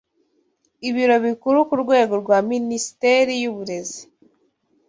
ibiro 0.87 1.15
bikuru 1.25 1.57
kurwego 1.69 2.13
rwa 2.23 2.37
minisiteri 2.51 3.33
yuburezi 3.43 4.01